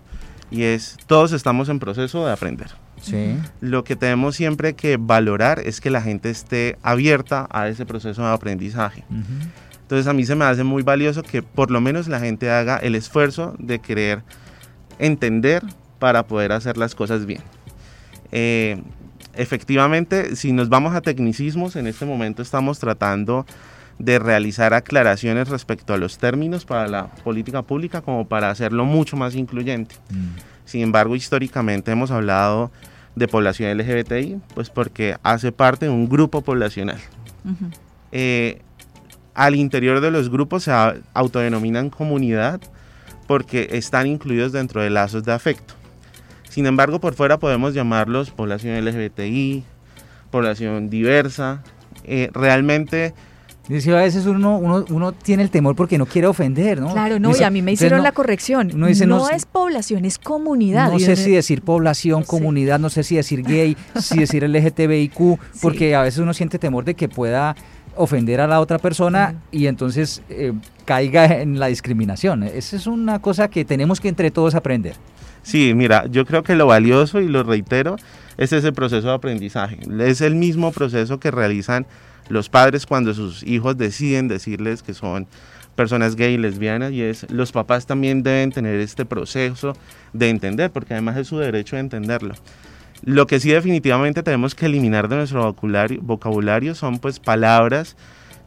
y 0.51 0.63
es, 0.63 0.97
todos 1.07 1.33
estamos 1.33 1.69
en 1.69 1.79
proceso 1.79 2.27
de 2.27 2.33
aprender. 2.33 2.69
Sí. 3.01 3.37
Lo 3.61 3.83
que 3.83 3.97
tenemos 3.97 4.37
siempre 4.37 4.75
que 4.75 4.97
valorar 4.99 5.61
es 5.61 5.81
que 5.81 5.91
la 5.91 6.03
gente 6.03 6.31
esté 6.31 6.77
abierta 6.83 7.47
a 7.51 7.69
ese 7.69 7.87
proceso 7.87 8.23
de 8.23 8.33
aprendizaje. 8.33 9.05
Entonces 9.90 10.06
a 10.06 10.12
mí 10.12 10.25
se 10.25 10.37
me 10.37 10.44
hace 10.44 10.62
muy 10.62 10.85
valioso 10.85 11.25
que 11.25 11.42
por 11.42 11.73
lo 11.73 11.80
menos 11.80 12.06
la 12.06 12.20
gente 12.20 12.49
haga 12.49 12.76
el 12.76 12.94
esfuerzo 12.94 13.56
de 13.59 13.80
querer 13.80 14.23
entender 15.00 15.64
para 15.99 16.28
poder 16.28 16.52
hacer 16.52 16.76
las 16.76 16.94
cosas 16.94 17.26
bien. 17.26 17.42
Eh, 18.30 18.80
efectivamente, 19.35 20.37
si 20.37 20.52
nos 20.52 20.68
vamos 20.68 20.94
a 20.94 21.00
tecnicismos, 21.00 21.75
en 21.75 21.88
este 21.88 22.06
momento 22.06 22.40
estamos 22.40 22.78
tratando 22.78 23.47
de 23.99 24.20
realizar 24.20 24.75
aclaraciones 24.75 25.49
respecto 25.49 25.92
a 25.92 25.99
los 25.99 26.18
términos 26.18 26.64
para 26.64 26.87
la 26.87 27.09
política 27.09 27.62
pública 27.62 28.00
como 28.00 28.28
para 28.28 28.49
hacerlo 28.49 28.85
mucho 28.85 29.16
más 29.16 29.35
incluyente. 29.35 29.97
Mm. 30.11 30.38
Sin 30.66 30.82
embargo, 30.82 31.16
históricamente 31.16 31.90
hemos 31.90 32.12
hablado 32.12 32.70
de 33.16 33.26
población 33.26 33.76
LGBTI, 33.76 34.40
pues 34.54 34.70
porque 34.70 35.16
hace 35.25 35.50
parte 35.50 35.87
de 35.87 35.90
un 35.90 36.09
grupo 36.09 36.42
poblacional. 36.42 37.00
Eh, 38.12 38.62
al 39.35 39.55
interior 39.55 40.01
de 40.01 40.11
los 40.11 40.31
grupos 40.31 40.65
se 40.65 40.73
autodenominan 41.15 41.91
comunidad 41.91 42.61
porque 43.27 43.69
están 43.73 44.07
incluidos 44.07 44.53
dentro 44.53 44.83
de 44.83 44.91
lazos 44.91 45.25
de 45.25 45.33
afecto. 45.33 45.75
Sin 46.49 46.67
embargo, 46.67 47.01
por 47.01 47.15
fuera 47.15 47.39
podemos 47.39 47.75
llamarlos 47.75 48.31
población 48.31 48.85
LGBTI, 48.85 49.63
población 50.31 50.91
diversa. 50.91 51.63
Eh, 52.05 52.29
realmente... 52.33 53.15
Dice, 53.69 53.93
a 53.93 54.01
veces 54.01 54.27
uno, 54.27 54.59
uno, 54.59 55.13
tiene 55.13 55.45
el 55.45 55.51
temor 55.51 55.77
porque 55.77 55.97
no 55.97 56.07
quiere 56.07 56.27
ofender, 56.27 56.81
¿no? 56.81 56.93
Claro, 56.93 57.21
no, 57.21 57.31
y 57.39 57.45
a 57.45 57.51
mí 57.51 57.63
me 57.63 57.71
hicieron 57.71 58.03
la 58.03 58.11
corrección. 58.11 58.73
No, 58.75 58.89
es 58.89 59.47
población, 59.47 60.05
es 60.05 60.19
comunidad. 60.19 60.91
No 60.91 60.99
sé 60.99 61.15
si 61.15 61.31
decir 61.31 61.63
población, 61.63 62.25
comunidad, 62.25 62.81
no 62.81 62.91
sé 62.91 63.05
si 63.05 63.15
decir 63.15 63.45
gay, 63.45 63.77
si 63.95 64.19
decir 64.19 64.43
LGTBIQ, 64.43 65.39
porque 65.63 65.95
a 65.95 66.03
veces 66.03 66.19
uno 66.19 66.35
siente 66.35 66.59
temor 66.59 66.85
de 66.85 66.95
que 66.95 67.09
pueda 67.09 67.55
ofender 68.00 68.40
a 68.40 68.47
la 68.47 68.61
otra 68.61 68.78
persona 68.78 69.35
y 69.52 69.66
entonces 69.66 70.23
eh, 70.30 70.52
caiga 70.85 71.40
en 71.40 71.61
la 71.61 71.66
discriminación. 71.66 72.42
Esa 72.42 72.76
es 72.76 72.87
una 72.87 73.21
cosa 73.21 73.49
que 73.49 73.64
tenemos 73.64 74.00
que 74.00 74.09
entre 74.09 74.30
todos 74.30 74.54
aprender. 74.54 74.95
Sí, 75.42 75.73
mira, 75.75 76.07
yo 76.07 76.25
creo 76.26 76.42
que 76.42 76.54
lo 76.54 76.66
valioso, 76.66 77.21
y 77.21 77.28
lo 77.28 77.42
reitero, 77.42 77.97
es 78.37 78.52
ese 78.52 78.73
proceso 78.73 79.09
de 79.09 79.14
aprendizaje. 79.14 79.78
Es 80.00 80.21
el 80.21 80.35
mismo 80.35 80.73
proceso 80.73 81.21
que 81.21 81.30
realizan 81.30 81.87
los 82.28 82.49
padres 82.49 82.87
cuando 82.87 83.12
sus 83.12 83.42
hijos 83.42 83.76
deciden 83.76 84.28
decirles 84.28 84.83
que 84.83 84.95
son 84.95 85.26
personas 85.75 86.16
gay 86.16 86.35
y 86.35 86.38
lesbianas 86.38 86.92
y 86.92 87.02
es 87.02 87.30
los 87.30 87.52
papás 87.52 87.87
también 87.87 88.23
deben 88.23 88.52
tener 88.52 88.80
este 88.80 89.04
proceso 89.04 89.75
de 90.12 90.28
entender 90.28 90.71
porque 90.71 90.95
además 90.95 91.16
es 91.16 91.28
su 91.28 91.38
derecho 91.38 91.76
de 91.76 91.80
entenderlo. 91.80 92.35
Lo 93.02 93.26
que 93.26 93.40
sí 93.40 93.50
definitivamente 93.50 94.23
tenemos 94.23 94.54
que 94.54 94.66
eliminar 94.66 95.09
de 95.09 95.16
nuestro 95.16 95.54
vocabulario, 96.02 96.75
son 96.75 96.99
pues 96.99 97.19
palabras 97.19 97.97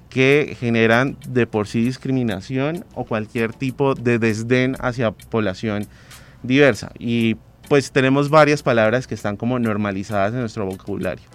que 0.10 0.56
generan 0.60 1.18
de 1.28 1.48
por 1.48 1.68
sí 1.68 1.84
discriminación 1.84 2.86
o 2.94 3.04
cualquier 3.04 3.52
tipo 3.52 3.96
de 3.96 4.20
desdén 4.20 4.76
hacia 4.80 5.12
población 5.12 5.88
diversa. 6.44 6.92
Y 7.00 7.38
pues 7.68 7.92
tenemos 7.92 8.30
varias 8.30 8.62
palabras 8.62 9.08
que 9.08 9.16
están 9.16 9.38
como 9.38 9.58
normalizadas 9.58 10.34
en 10.34 10.42
nuestro 10.42 10.66
vocabulario. 10.68 11.26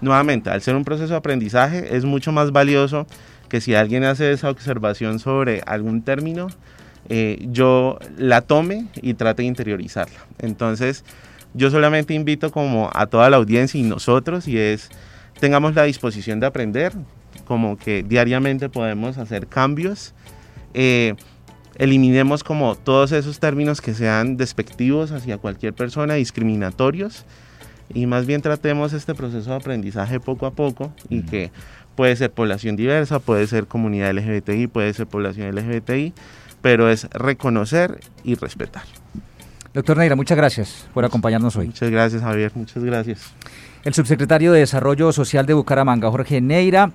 Nuevamente, 0.00 0.50
al 0.50 0.60
ser 0.60 0.74
un 0.74 0.84
proceso 0.84 1.10
de 1.10 1.18
aprendizaje, 1.18 1.96
es 1.96 2.04
mucho 2.04 2.32
más 2.32 2.50
valioso 2.50 3.06
que 3.48 3.60
si 3.60 3.74
alguien 3.74 4.02
hace 4.02 4.32
esa 4.32 4.50
observación 4.50 5.20
sobre 5.20 5.62
algún 5.64 6.02
término, 6.02 6.48
eh, 7.08 7.46
yo 7.50 7.98
la 8.18 8.40
tome 8.40 8.88
y 9.00 9.14
trate 9.14 9.42
de 9.42 9.48
interiorizarla. 9.48 10.18
Entonces, 10.38 11.04
yo 11.56 11.70
solamente 11.70 12.14
invito 12.14 12.50
como 12.50 12.90
a 12.92 13.06
toda 13.06 13.30
la 13.30 13.38
audiencia 13.38 13.80
y 13.80 13.82
nosotros, 13.82 14.46
y 14.46 14.58
es, 14.58 14.90
tengamos 15.40 15.74
la 15.74 15.84
disposición 15.84 16.38
de 16.38 16.46
aprender, 16.46 16.92
como 17.46 17.76
que 17.78 18.02
diariamente 18.02 18.68
podemos 18.68 19.16
hacer 19.16 19.46
cambios. 19.46 20.14
Eh, 20.74 21.14
eliminemos 21.78 22.44
como 22.44 22.74
todos 22.74 23.12
esos 23.12 23.40
términos 23.40 23.80
que 23.80 23.94
sean 23.94 24.36
despectivos 24.36 25.12
hacia 25.12 25.38
cualquier 25.38 25.72
persona, 25.72 26.14
discriminatorios, 26.14 27.24
y 27.94 28.06
más 28.06 28.26
bien 28.26 28.42
tratemos 28.42 28.92
este 28.92 29.14
proceso 29.14 29.50
de 29.50 29.56
aprendizaje 29.56 30.20
poco 30.20 30.46
a 30.46 30.50
poco 30.50 30.92
y 31.08 31.22
que 31.22 31.50
puede 31.94 32.14
ser 32.16 32.32
población 32.32 32.76
diversa, 32.76 33.18
puede 33.18 33.46
ser 33.46 33.66
comunidad 33.66 34.12
LGBTI, 34.12 34.66
puede 34.66 34.92
ser 34.92 35.06
población 35.06 35.54
LGBTI, 35.54 36.12
pero 36.60 36.90
es 36.90 37.08
reconocer 37.12 38.00
y 38.24 38.34
respetar. 38.34 38.84
Doctor 39.76 39.98
Neira, 39.98 40.16
muchas 40.16 40.38
gracias 40.38 40.88
por 40.94 41.04
acompañarnos 41.04 41.54
hoy. 41.54 41.66
Muchas 41.66 41.90
gracias, 41.90 42.22
Javier, 42.22 42.50
muchas 42.54 42.82
gracias. 42.82 43.34
El 43.84 43.92
subsecretario 43.92 44.52
de 44.52 44.60
Desarrollo 44.60 45.12
Social 45.12 45.44
de 45.44 45.52
Bucaramanga, 45.52 46.10
Jorge 46.10 46.40
Neira, 46.40 46.92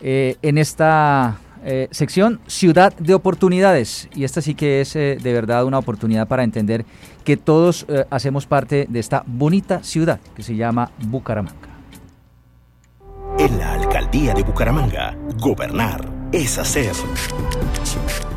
eh, 0.00 0.36
en 0.40 0.56
esta 0.56 1.36
eh, 1.66 1.88
sección 1.90 2.40
Ciudad 2.46 2.96
de 2.96 3.12
Oportunidades. 3.12 4.08
Y 4.14 4.24
esta 4.24 4.40
sí 4.40 4.54
que 4.54 4.80
es 4.80 4.96
eh, 4.96 5.18
de 5.22 5.32
verdad 5.34 5.66
una 5.66 5.76
oportunidad 5.76 6.26
para 6.26 6.44
entender 6.44 6.86
que 7.24 7.36
todos 7.36 7.84
eh, 7.90 8.06
hacemos 8.08 8.46
parte 8.46 8.86
de 8.88 9.00
esta 9.00 9.22
bonita 9.26 9.82
ciudad 9.82 10.18
que 10.34 10.42
se 10.42 10.56
llama 10.56 10.92
Bucaramanga. 11.00 11.68
En 13.38 13.58
la 13.58 13.74
alcaldía 13.74 14.32
de 14.32 14.44
Bucaramanga, 14.44 15.14
gobernar 15.38 16.10
es 16.32 16.56
hacer. 16.56 16.92